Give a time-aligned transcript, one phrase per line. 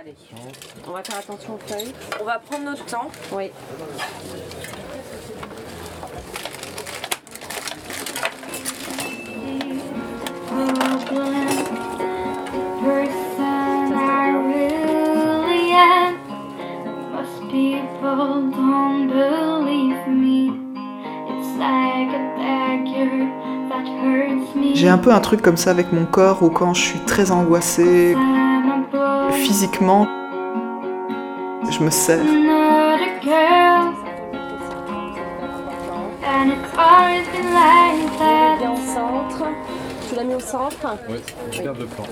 [0.00, 0.14] Allez.
[0.86, 1.92] On va faire attention aux feuilles.
[2.20, 3.10] On va prendre notre temps.
[3.32, 3.50] Oui.
[12.80, 16.14] person I really am.
[17.12, 20.52] Most people don't believe me.
[21.28, 23.26] It's like a dagger
[23.68, 24.76] that hurts me.
[24.76, 27.32] J'ai un peu un truc comme ça avec mon corps où quand je suis très
[27.32, 28.14] angoissée
[29.32, 30.06] physiquement,
[31.70, 31.90] je me
[38.18, 38.58] that.
[38.58, 39.44] Bien au centre.
[40.08, 40.96] Tu l'as mis au centre.
[41.08, 42.04] Ouais, je garde le plan.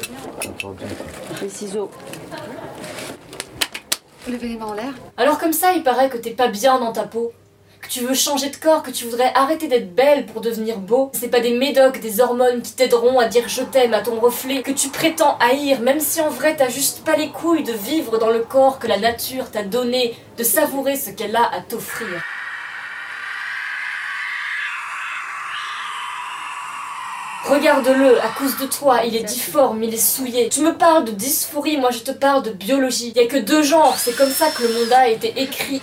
[1.43, 1.91] Les ciseaux.
[4.29, 4.93] Levez les mains en l'air.
[5.17, 7.33] Alors comme ça, il paraît que t'es pas bien dans ta peau.
[7.89, 11.11] Tu veux changer de corps, que tu voudrais arrêter d'être belle pour devenir beau.
[11.15, 14.63] C'est pas des médocs, des hormones qui t'aideront à dire je t'aime à ton reflet,
[14.63, 18.19] que tu prétends haïr, même si en vrai t'as juste pas les couilles de vivre
[18.19, 22.23] dans le corps que la nature t'a donné, de savourer ce qu'elle a à t'offrir.
[27.45, 30.49] Regarde-le, à cause de toi, il est difforme, il est souillé.
[30.49, 33.13] Tu me parles de dysphorie, moi je te parle de biologie.
[33.15, 35.81] Y a que deux genres, c'est comme ça que le monde a été écrit.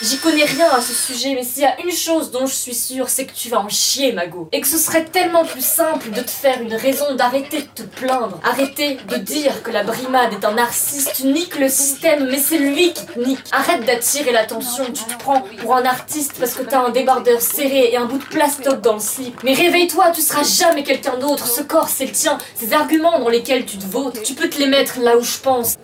[0.00, 2.74] J'y connais rien à ce sujet, mais s'il y a une chose dont je suis
[2.74, 4.48] sûre, c'est que tu vas en chier, Mago.
[4.52, 7.82] Et que ce serait tellement plus simple de te faire une raison d'arrêter de te
[7.82, 8.38] plaindre.
[8.44, 11.08] Arrêter de dire que la brimade est un narcisse.
[11.16, 13.40] Tu niques le système, mais c'est lui qui te nique.
[13.50, 14.84] Arrête d'attirer l'attention.
[14.84, 18.18] Tu te prends pour un artiste parce que t'as un débardeur serré et un bout
[18.18, 19.42] de plastoc dans le slip.
[19.42, 21.48] Mais réveille-toi, tu seras jamais quelqu'un d'autre.
[21.48, 22.38] Ce corps, c'est le tien.
[22.54, 25.38] Ces arguments dans lesquels tu te vautres, tu peux te les mettre là où je
[25.38, 25.74] pense.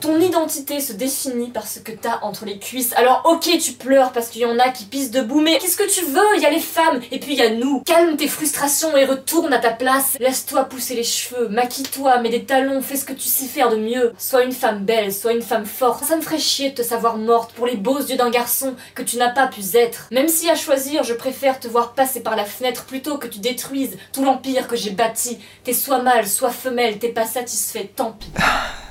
[0.00, 2.92] Ton identité se définit par ce que t'as entre les cuisses.
[2.94, 5.92] Alors ok, tu pleures parce qu'il y en a qui pissent debout, mais qu'est-ce que
[5.92, 6.36] tu veux?
[6.36, 7.82] Il y a les femmes, et puis il y a nous.
[7.84, 10.16] Calme tes frustrations et retourne à ta place.
[10.20, 13.76] Laisse-toi pousser les cheveux, maquille-toi, mets des talons, fais ce que tu sais faire de
[13.76, 14.12] mieux.
[14.18, 16.04] Sois une femme belle, sois une femme forte.
[16.04, 19.02] Ça me ferait chier de te savoir morte pour les beaux yeux d'un garçon que
[19.02, 20.08] tu n'as pas pu être.
[20.12, 23.40] Même si à choisir, je préfère te voir passer par la fenêtre plutôt que tu
[23.40, 25.38] détruises tout l'empire que j'ai bâti.
[25.64, 28.30] T'es soit mâle, soit femelle, t'es pas satisfait, tant pis.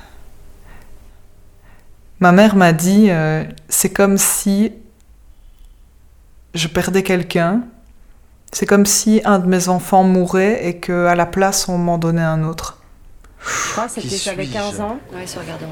[2.20, 4.72] Ma mère m'a dit, euh, c'est comme si
[6.54, 7.62] je perdais quelqu'un.
[8.52, 11.98] C'est comme si un de mes enfants mourait et que à la place on m'en
[11.98, 12.78] donnait un autre.
[13.40, 14.98] Je crois que c'était j'avais suis-je 15 ans.
[15.14, 15.24] Ouais.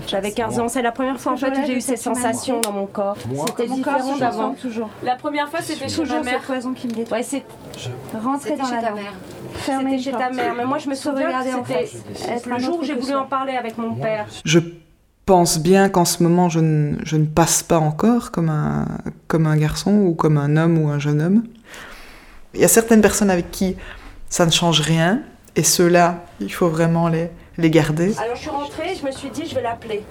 [0.06, 0.68] J'avais 15 ans.
[0.68, 3.16] C'est la première fois en fait où j'ai eu ces sensations dans mon corps.
[3.48, 4.54] C'était différent d'avant.
[4.54, 4.88] toujours.
[5.02, 6.34] La première fois, c'était chez ma Toujours mère.
[6.34, 7.18] cette poison qui me détruit.
[7.18, 7.44] Ouais, c'est-
[8.22, 9.12] Rentrer dans chez la ta mère.
[9.54, 10.54] Fermer c'était chez ta mère.
[10.54, 13.78] Mais moi, je me souviens que c'était le jour où j'ai voulu en parler avec
[13.78, 14.26] mon père.
[14.44, 14.60] Je
[15.26, 18.86] pense bien qu'en ce moment je ne, je ne passe pas encore comme un,
[19.26, 21.42] comme un garçon ou comme un homme ou un jeune homme.
[22.54, 23.76] Il y a certaines personnes avec qui
[24.30, 25.20] ça ne change rien
[25.56, 27.28] et ceux-là, il faut vraiment les,
[27.58, 28.14] les garder.
[28.18, 30.02] Alors je suis rentrée, je me suis dit je vais l'appeler.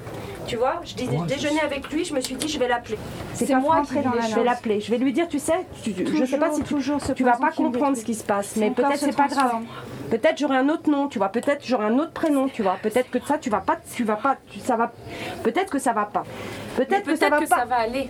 [0.48, 2.98] Tu vois, je dis déjeuner avec lui, je me suis dit je vais l'appeler.
[3.34, 4.80] C'est moi rentrer qui dans la je vais l'appeler.
[4.82, 7.24] Je vais lui dire, tu sais, tu- je sais pas si tu, toujours ce tu
[7.24, 9.54] vas pas comprendre ce qui se passe, mais peut-être c'est pas grave.
[10.16, 11.28] Peut-être j'aurai un autre nom, tu vois.
[11.30, 12.78] Peut-être j'aurai un autre prénom, tu vois.
[12.82, 14.94] Peut-être que ça tu vas pas, tu vas pas, tu- ça va.
[15.44, 16.24] Peut-être que ça va pas.
[16.78, 17.66] Peut-être que ça va pas.
[17.66, 18.10] va aller.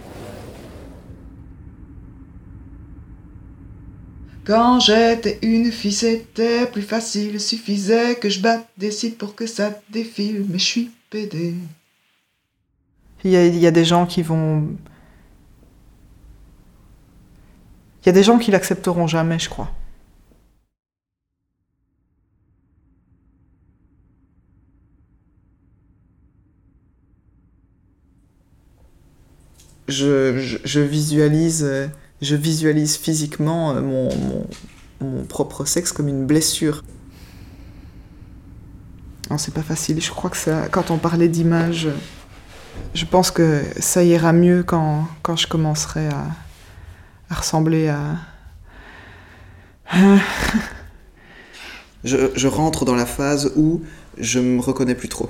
[4.45, 7.39] Quand j'étais une fille, c'était plus facile.
[7.39, 10.45] Suffisait que je batte des cils pour que ça défile.
[10.47, 11.55] Mais je suis pédé.
[13.23, 14.67] Il y a, il y a des gens qui vont.
[18.03, 19.71] Il y a des gens qui l'accepteront jamais, je crois.
[29.87, 31.87] Je, je- je visualise, euh,
[32.21, 34.47] je visualise physiquement euh, mon, mon-
[35.01, 36.83] mon propre sexe comme une blessure.
[39.29, 40.01] Non, c'est pas facile.
[40.01, 41.87] Je crois que ça, quand on parlait d'image,
[42.93, 46.25] je pense que ça ira mieux quand, quand je commencerai à,
[47.29, 48.17] à ressembler à.
[52.03, 53.83] je, je rentre dans la phase où
[54.17, 55.29] je me reconnais plus trop.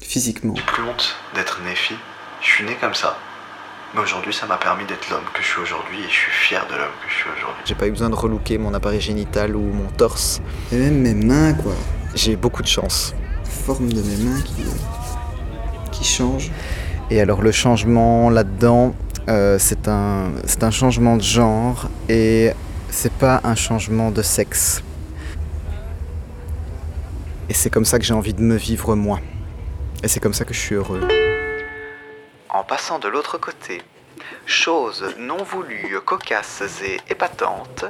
[0.00, 0.54] Physiquement.
[0.56, 1.96] J'ai plus honte d'être né fille.
[2.40, 3.18] Je suis né comme ça.
[3.94, 6.64] Mais aujourd'hui, ça m'a permis d'être l'homme que je suis aujourd'hui et je suis fier
[6.68, 7.62] de l'homme que je suis aujourd'hui.
[7.64, 10.40] J'ai pas eu besoin de relooker mon appareil génital ou mon torse.
[10.70, 11.72] Et même mes mains, quoi.
[12.14, 13.14] J'ai beaucoup de chance.
[13.44, 14.64] La forme de mes mains qui,
[15.90, 16.52] qui change.
[17.10, 18.94] Et alors le changement là-dedans,
[19.28, 22.52] euh, c'est un, c'est un changement de genre et
[22.90, 24.84] c'est pas un changement de sexe.
[27.48, 29.18] Et c'est comme ça que j'ai envie de me vivre moi.
[30.04, 31.00] Et c'est comme ça que je suis heureux.
[32.52, 33.80] En passant de l'autre côté,
[34.44, 37.84] chose non voulue, cocasse et épatante,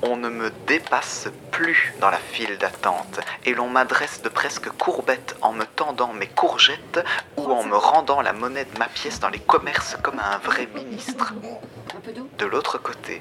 [0.00, 5.34] On ne me dépasse plus dans la file d'attente et l'on m'adresse de presque courbettes
[5.42, 7.04] en me tendant mes courgettes
[7.36, 10.38] ou en me rendant la monnaie de ma pièce dans les commerces comme à un
[10.38, 11.34] vrai ministre.
[12.38, 13.20] De l'autre côté,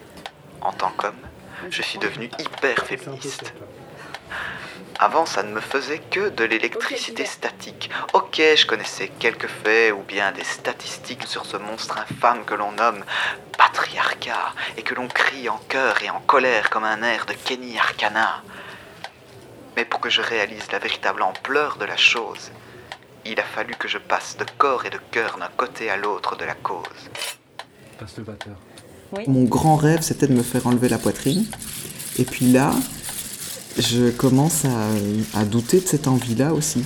[0.62, 1.26] en tant qu'homme,
[1.72, 3.54] je suis devenu hyper féministe.
[5.00, 7.92] Avant, ça ne me faisait que de l'électricité statique.
[8.14, 12.72] Ok, je connaissais quelques faits ou bien des statistiques sur ce monstre infâme que l'on
[12.72, 13.04] nomme
[13.58, 17.78] patriarcat et que l'on crie en chœur et en colère comme un air de Kenny
[17.78, 18.42] Arcana.
[19.76, 22.52] Mais pour que je réalise la véritable ampleur de la chose,
[23.24, 26.36] il a fallu que je passe de corps et de cœur d'un côté à l'autre
[26.36, 27.12] de la cause.
[28.00, 28.56] Passe le batteur.
[29.28, 31.46] Mon grand rêve, c'était de me faire enlever la poitrine.
[32.18, 32.72] Et puis là,
[33.78, 36.84] je commence à, à douter de cette envie-là aussi.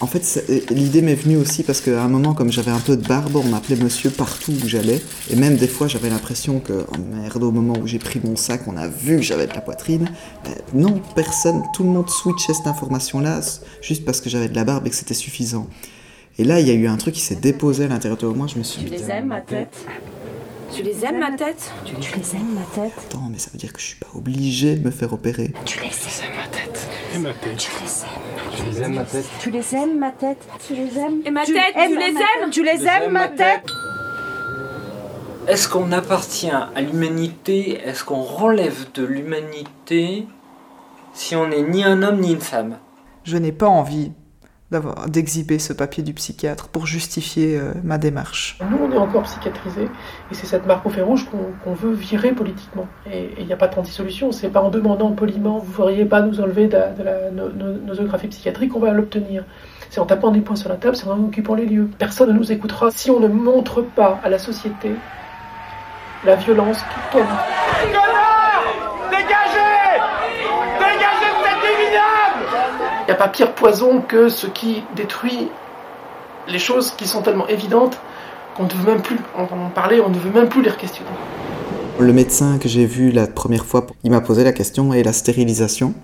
[0.00, 2.96] En fait, c'est- l'idée m'est venue aussi parce qu'à un moment, comme j'avais un peu
[2.96, 5.00] de barbe, on m'appelait monsieur partout où j'allais.
[5.30, 8.34] Et même des fois, j'avais l'impression que, oh merde, au moment où j'ai pris mon
[8.34, 10.08] sac, on a vu que j'avais de la poitrine.
[10.44, 13.40] Ben, non, personne, tout le monde switchait cette information-là
[13.80, 15.68] juste parce que j'avais de la barbe et que c'était suffisant.
[16.36, 18.48] Et là, il y a eu un truc qui s'est déposé à l'intérieur de moi.
[18.48, 19.76] Je me suis Tu dit, les aimes, ma tête?
[20.74, 23.58] Tu les aimes, ma tête tu, tu les aimes, ma tête attends, mais ça veut
[23.58, 25.52] dire que je suis pas obligé de me faire opérer.
[25.66, 26.88] Tu les aimes, ma tête.
[27.14, 27.56] Et ma tête.
[27.58, 28.08] Tu les aimes
[28.56, 29.26] Je les aime, ma tête.
[29.40, 30.48] Tu les aimes, ma tête.
[30.66, 31.20] Tu les aimes.
[31.26, 32.16] Et ma Tu tête, tu aimes les ma aimes.
[32.16, 32.50] tête.
[32.50, 33.64] Tu les aimes, ma tête.
[35.48, 37.80] Est-ce qu'on appartient à l'humanité?
[37.84, 40.26] Est-ce qu'on relève de l'humanité
[41.12, 42.78] si on n'est ni un homme ni une femme?
[43.24, 44.12] Je n'ai pas envie
[44.72, 48.58] d'avoir d'exhiber ce papier du psychiatre pour justifier euh, ma démarche.
[48.68, 49.84] Nous, on est encore psychiatrisés,
[50.30, 51.28] et c'est cette marque au fer rouge
[51.64, 52.86] qu'on veut virer politiquement.
[53.12, 54.32] Et il n'y a pas 36 solutions.
[54.32, 57.30] C'est pas en demandant poliment, vous ne feriez pas nous enlever de, la- de la
[57.30, 59.44] no- no- nosographie psychiatrique qu'on va l'obtenir.
[59.90, 61.88] C'est en tapant des points sur la table, c'est en occupant les lieux.
[61.98, 64.90] Personne ne nous écoutera si on ne montre pas à la société
[66.24, 67.26] la violence qui tombe.
[73.02, 75.46] Il n'y a pas pire poison que ce qui détruit
[76.48, 77.96] les choses qui sont tellement évidentes
[78.56, 81.08] qu'on ne veut même plus en en parler, on ne veut même plus les questionner.
[82.00, 85.12] Le médecin que j'ai vu la première fois, il m'a posé la question et la
[85.12, 85.94] stérilisation.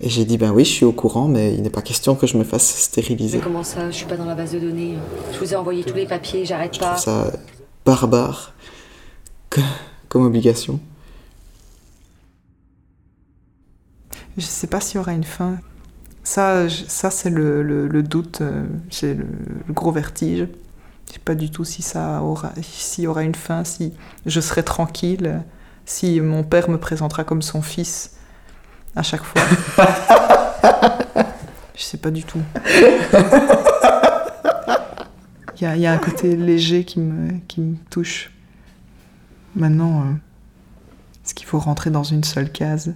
[0.00, 2.28] Et j'ai dit, ben oui, je suis au courant, mais il n'est pas question que
[2.28, 3.38] je me fasse stériliser.
[3.38, 4.94] Mais comment ça Je suis pas dans la base de données.
[5.32, 6.90] Je vous ai envoyé tous les papiers, j'arrête Je pas.
[6.90, 7.32] trouve ça
[7.84, 8.52] barbare
[9.50, 9.60] que-
[10.08, 10.78] comme obligation.
[14.36, 15.56] Je sais pas s'il y aura une fin.
[16.24, 19.26] Ça, ça c'est le, le- le doute, euh, j'ai le,
[19.68, 20.48] le gros vertige.
[21.08, 23.92] Je sais pas du tout si ça aura, s'il y aura une fin, si
[24.26, 25.42] je serai tranquille,
[25.84, 28.12] si mon père me présentera comme son fils
[28.96, 29.42] à chaque fois.
[31.76, 32.40] je sais pas du tout.
[35.60, 38.32] Il y a, il y a un côté léger qui me, qui me touche.
[39.54, 40.12] Maintenant, euh,
[41.24, 42.94] est-ce qu'il faut rentrer dans une seule case?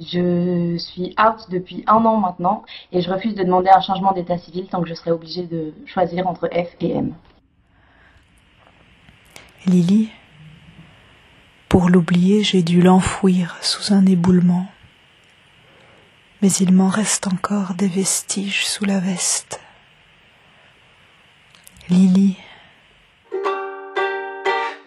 [0.00, 4.38] Je suis out depuis un an maintenant et je refuse de demander un changement d'état
[4.38, 7.14] civil tant que je serai obligée de choisir entre F et M.
[9.66, 10.10] Lily,
[11.68, 14.66] pour l'oublier, j'ai dû l'enfouir sous un éboulement.
[16.40, 19.60] Mais il m'en reste encore des vestiges sous la veste.
[21.88, 22.36] Lily,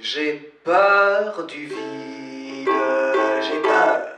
[0.01, 2.69] J'ai peur du vide,
[3.41, 4.14] j'ai peur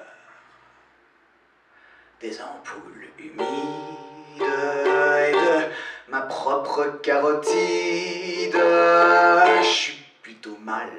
[2.22, 8.56] des ampoules humides et de ma propre carotide.
[9.62, 10.90] Je suis plutôt mal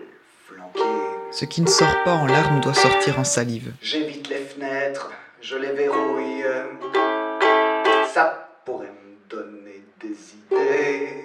[0.46, 0.80] flanqué.
[1.32, 3.72] Ce qui ne sort pas en larmes doit sortir en salive.
[3.82, 5.10] J'évite les fenêtres,
[5.40, 6.44] je les verrouille.
[8.12, 11.24] Ça pourrait me donner des idées.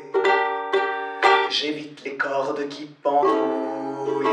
[1.50, 4.26] J'évite les cordes qui pendouillent.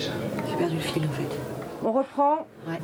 [0.00, 0.12] Déjà
[0.50, 1.36] J'ai perdu le fil en fait.
[1.84, 2.46] On reprend.
[2.68, 2.78] Ouais.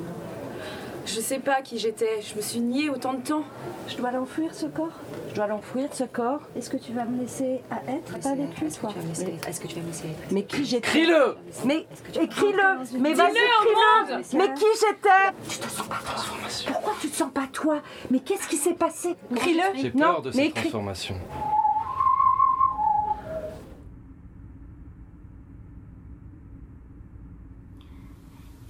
[1.05, 3.45] Je sais pas qui j'étais, je me suis niée autant de temps.
[3.87, 4.91] Je dois l'enfouir ce corps.
[5.31, 6.41] Je dois l'enfouir ce corps.
[6.57, 9.05] Est-ce que tu vas me laisser à être avec lui, Est-ce que toi tu vas
[9.05, 10.81] me laisser Est-ce que tu vas me laisser Mais qui j'étais?
[10.89, 11.37] Crie-le!
[11.65, 11.87] Mais
[12.21, 15.33] écris-le Mais vas-y, monde Mais qui j'étais?
[15.49, 16.25] Tu te sens pas toi
[16.73, 17.77] Pourquoi tu te sens pas toi?
[18.11, 19.15] Mais qu'est-ce qui s'est passé?
[19.37, 19.63] Crie-le!
[19.81, 21.15] J'ai Non, peur de mais cette transformation.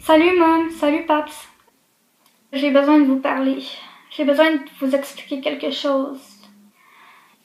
[0.06, 1.48] Salut Mom, salut Paps.
[2.52, 3.58] J'ai besoin de vous parler.
[4.08, 6.20] J'ai besoin de vous expliquer quelque chose.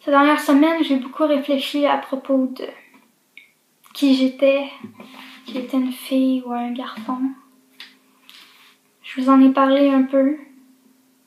[0.01, 2.67] Ces dernières semaines, j'ai beaucoup réfléchi à propos de
[3.95, 4.69] qui j'étais,
[5.47, 7.31] qui était une fille ou un garçon.
[9.01, 10.37] Je vous en ai parlé un peu.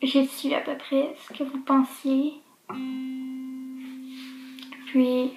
[0.03, 2.35] J'ai su à peu près ce que vous pensiez.
[4.87, 5.33] Puis,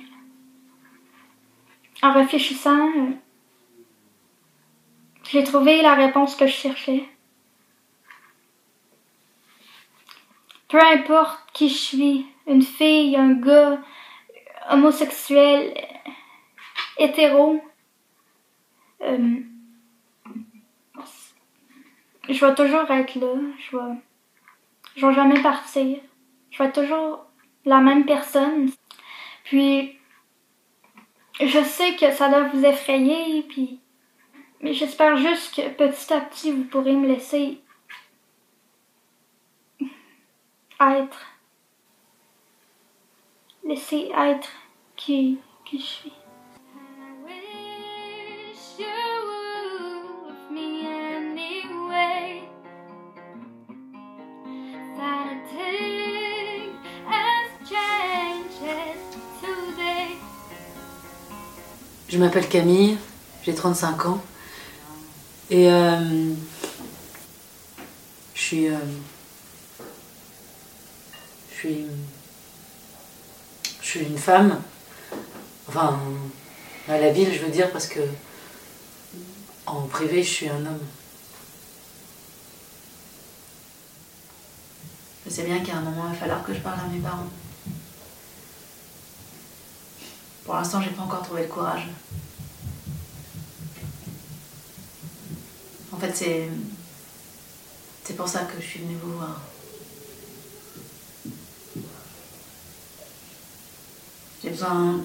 [2.03, 2.87] en réfléchissant,
[5.29, 7.03] j'ai trouvé la réponse que je cherchais.
[10.69, 13.79] Peu importe qui je suis, une fille, un gars,
[14.69, 15.73] homosexuel,
[16.97, 17.61] hétéro,
[19.01, 19.39] euh,
[22.29, 23.33] je vais toujours être là.
[23.59, 23.93] Je vais,
[24.95, 25.99] je vais jamais partir.
[26.51, 27.25] Je vais toujours
[27.65, 28.69] la même personne.
[29.43, 29.97] Puis,
[31.39, 33.79] je sais que ça doit vous effrayer, puis,
[34.61, 37.61] mais j'espère juste que petit à petit vous pourrez me laisser
[40.79, 41.25] être.
[43.63, 44.49] Laisser être
[44.95, 46.13] qui, qui je suis.
[62.09, 62.97] Je m'appelle Camille,
[63.43, 64.21] j'ai 35 ans.
[65.49, 66.33] Et euh,
[68.33, 68.67] je suis.
[68.67, 68.77] Euh,
[71.51, 71.85] je suis.
[73.81, 74.61] Je suis une femme.
[75.69, 75.99] Enfin,
[76.89, 78.01] à la ville, je veux dire, parce que.
[79.65, 80.85] En privé, je suis un homme.
[85.25, 87.27] Je sais bien qu'à un moment, il va falloir que je parle à mes parents.
[90.45, 91.87] Pour l'instant, j'ai pas encore trouvé le courage.
[95.97, 96.47] En fait, c'est.
[98.03, 99.41] C'est pour ça que je suis venue vous voir.
[104.43, 105.03] J'ai besoin.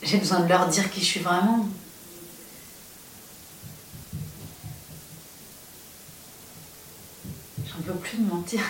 [0.00, 1.66] J'ai besoin de leur dire qui je suis vraiment.
[7.66, 8.60] J'en peux plus de mentir.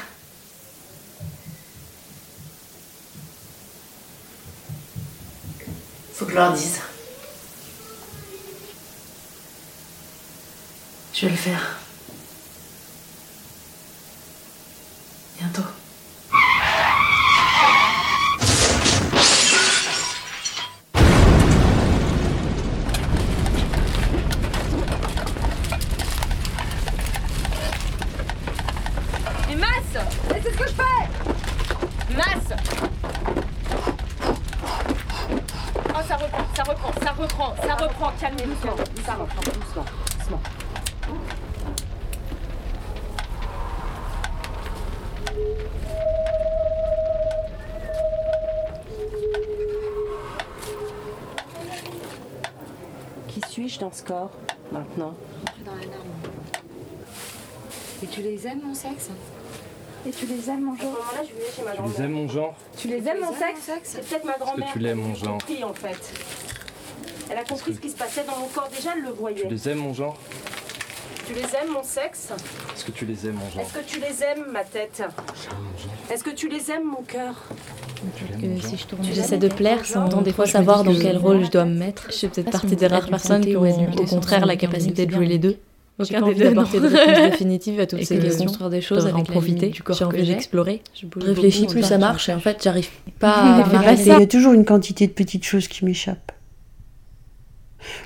[6.15, 6.81] Faut que je leur dise.
[11.23, 11.82] Je vais le faire.
[53.69, 54.31] Suis-je dans ce corps,
[54.73, 55.15] maintenant
[55.65, 56.09] dans la norme.
[58.03, 59.11] Et tu les aimes, mon sexe
[60.05, 62.05] Et tu les aimes, mon genre À ce moment-là, je vais chez ma Tu les
[62.05, 65.15] aimes, mon genre Tu les aimes, mon sexe C'est peut-être ma grand-mère tu l'aimes, mon
[65.15, 66.13] genre compris, en fait.
[67.31, 68.69] Elle a compris ce qui se passait dans mon corps.
[68.75, 69.43] Déjà, elle le voyait.
[69.43, 70.19] Tu les aimes, mon genre
[71.27, 72.33] Tu les aimes, mon sexe
[72.75, 75.03] Est-ce que tu les aimes, mon genre Est-ce que tu les aimes, ma tête
[76.11, 77.37] Est-ce que tu les aimes, mon cœur
[79.03, 82.07] J'essaie de plaire sans tant des fois savoir dans quel rôle je dois me mettre.
[82.09, 85.27] Je suis peut-être partie des rares personnes qui ont au contraire la capacité de jouer
[85.27, 85.57] les deux.
[85.99, 89.15] Aucun des deux d'apporter de réponse définitive à toutes ces questions, construire des choses, avec
[89.15, 90.83] en profiter, j'ai envie d'explorer.
[90.95, 94.55] Je réfléchis plus ça marche et en fait j'arrive pas à Il y a toujours
[94.55, 96.33] une quantité de petites choses qui m'échappent.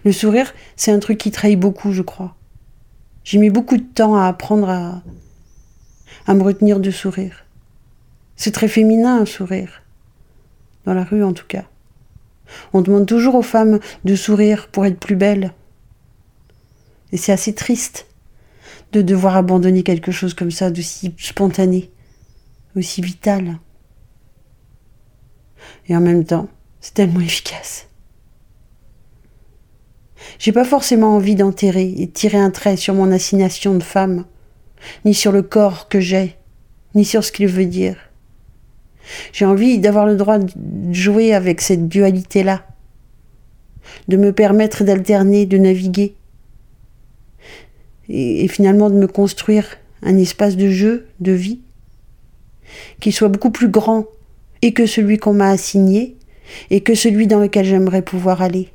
[0.04, 2.34] Le sourire, c'est un truc qui trahit beaucoup, je crois.
[3.24, 5.02] J'ai mis beaucoup de temps à apprendre à,
[6.26, 7.44] à me retenir de sourire.
[8.36, 9.82] C'est très féminin un sourire.
[10.86, 11.64] Dans la rue en tout cas.
[12.72, 15.52] On demande toujours aux femmes de sourire pour être plus belles.
[17.12, 18.06] Et c'est assez triste
[18.92, 21.90] de devoir abandonner quelque chose comme ça, d'aussi spontané,
[22.76, 23.58] aussi vital.
[25.88, 26.48] Et en même temps,
[26.80, 27.88] c'est tellement efficace.
[30.38, 34.24] J'ai pas forcément envie d'enterrer et de tirer un trait sur mon assignation de femme,
[35.04, 36.36] ni sur le corps que j'ai,
[36.94, 37.96] ni sur ce qu'il veut dire.
[39.32, 42.66] J'ai envie d'avoir le droit de jouer avec cette dualité-là,
[44.08, 46.14] de me permettre d'alterner, de naviguer,
[48.08, 51.60] et, finalement de me construire un espace de jeu, de vie,
[53.00, 54.06] qui soit beaucoup plus grand
[54.62, 56.16] et que celui qu'on m'a assigné,
[56.70, 58.68] et que celui dans lequel j'aimerais pouvoir aller.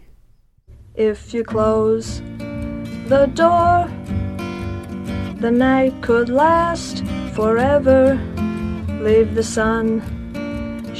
[0.97, 2.21] If you close
[3.07, 3.87] the door,
[5.41, 8.17] the night could last forever.
[9.01, 10.01] Leave the sun